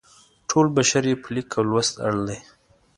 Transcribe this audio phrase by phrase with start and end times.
[0.49, 2.39] ټول بشر یې په لیک او لوست اړ دی.